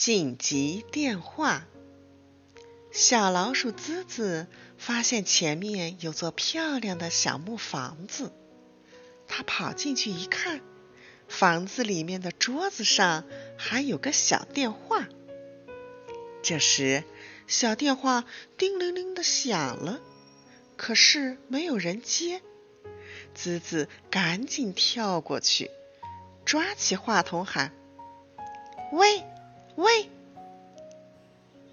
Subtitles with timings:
[0.00, 1.66] 紧急电话。
[2.90, 4.46] 小老鼠滋滋
[4.78, 8.32] 发现前面有座漂亮的小木房子，
[9.28, 10.62] 它跑进去一看，
[11.28, 13.26] 房子里面的桌子上
[13.58, 15.06] 还有个小电话。
[16.42, 17.04] 这时，
[17.46, 18.24] 小电话
[18.56, 20.00] 叮铃铃的响了，
[20.78, 22.40] 可是没有人接。
[23.34, 25.70] 滋滋赶紧跳过去，
[26.46, 27.70] 抓起话筒喊
[28.92, 29.22] ：“喂，
[29.80, 30.10] 喂！”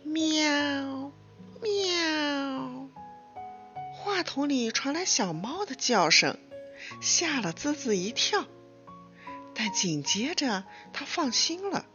[0.08, 1.12] 喵，
[1.62, 2.88] 喵！
[3.94, 6.38] 话筒里传来小猫的叫声，
[7.02, 8.46] 吓了滋滋一跳。
[9.54, 10.64] 但紧接着，
[10.94, 11.86] 他放心了。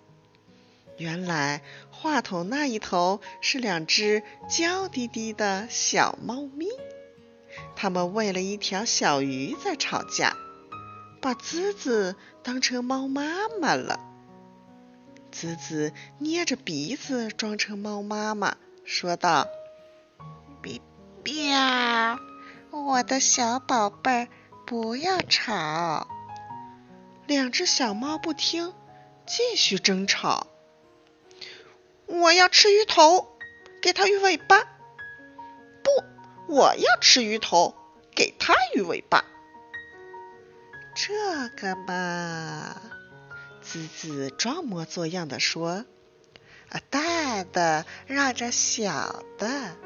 [0.98, 6.66] 原来话筒那一头是两只娇滴滴的小猫咪，
[7.74, 10.36] 它们为了一条小鱼在吵架，
[11.22, 14.11] 把滋滋当成猫妈妈了。
[15.32, 19.48] 子子捏着鼻子装成猫妈妈，说道
[20.60, 20.80] ：“别
[21.24, 21.54] 别，
[22.70, 24.28] 我的小宝贝儿，
[24.66, 26.06] 不要吵。”
[27.26, 28.74] 两只小猫不听，
[29.26, 30.46] 继续争吵。
[32.06, 33.26] 我要吃鱼头，
[33.80, 34.58] 给它鱼尾巴。
[35.82, 35.90] 不，
[36.52, 37.74] 我要吃鱼头，
[38.14, 39.24] 给它鱼尾巴。
[40.94, 42.76] 这个嘛，
[43.72, 45.86] 滋滋装模作样的说
[46.68, 49.76] ：“啊，大的让着小的，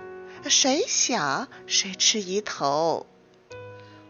[0.51, 3.07] 谁小谁吃鱼头。”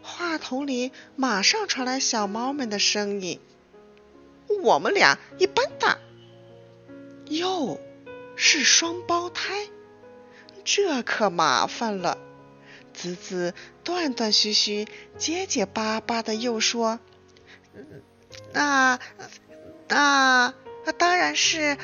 [0.01, 3.39] 话筒里马上传来小猫们的声音
[4.63, 5.99] ：“我们俩一般大。”
[7.29, 7.79] 哟。
[8.39, 9.67] 是双胞胎，
[10.63, 12.19] 这可麻烦了。
[12.93, 16.99] 滋滋断断续续、结结巴巴的又说
[18.53, 18.99] ：“那
[20.01, 20.53] 啊
[20.97, 21.77] 当然是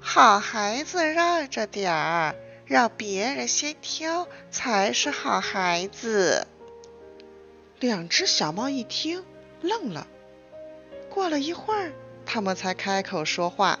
[0.00, 2.34] 好孩子让着点儿，
[2.66, 6.46] 让别人先挑才是好孩子。”
[7.80, 9.24] 两只小猫一听，
[9.62, 10.06] 愣了。
[11.08, 11.92] 过了一会儿，
[12.26, 13.78] 他们才开口说话。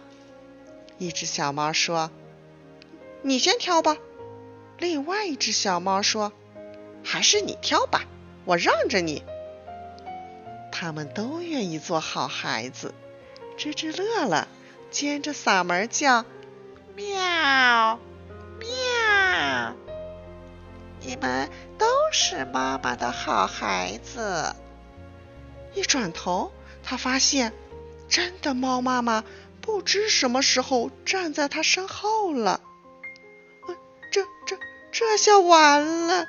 [0.98, 2.10] 一只小猫说。
[3.22, 3.98] 你先挑吧。
[4.78, 6.32] 另外一只小猫说
[7.04, 8.04] ：“还是你挑吧，
[8.46, 9.22] 我让着你。”
[10.72, 12.94] 他们都愿意做好孩子，
[13.60, 14.48] 吱吱乐了，
[14.90, 16.24] 尖着嗓门叫
[16.96, 18.00] ：“喵
[18.58, 19.76] 喵！
[21.02, 24.56] 你们都是妈妈的好孩子。”
[25.76, 26.50] 一转头，
[26.82, 27.52] 他发现
[28.08, 29.24] 真的猫妈妈
[29.60, 32.62] 不知什么时候站在他身后了。
[34.10, 34.58] 这这
[34.90, 36.26] 这下完了！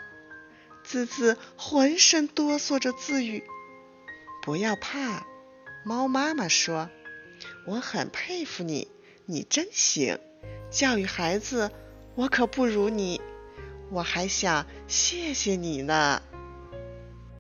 [0.84, 3.46] 滋滋浑身哆嗦着自语
[4.44, 5.26] ：“不要怕。”
[5.86, 6.90] 猫妈妈说
[7.66, 8.88] ：“我很佩服你，
[9.26, 10.18] 你真行。
[10.70, 11.70] 教育孩子，
[12.16, 13.22] 我可不如你。
[13.92, 16.22] 我还想谢谢你呢。”